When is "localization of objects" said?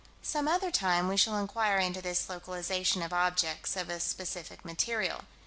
2.27-3.77